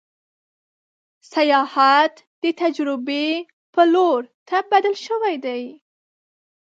[1.31, 2.13] سیاحت
[2.43, 3.27] د تجربې
[3.73, 5.63] پلور ته بدل شوی دی.